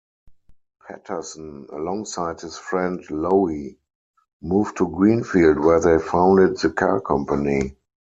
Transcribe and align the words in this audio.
Patterson, 0.87 1.67
alongside 1.71 2.41
his 2.41 2.57
friend 2.57 3.05
Lowe, 3.11 3.51
moved 4.41 4.77
to 4.77 4.87
Greenfield 4.89 5.59
where 5.59 5.79
they 5.79 6.03
founded 6.03 6.57
the 6.57 6.71
car 6.71 6.99
company. 7.01 7.75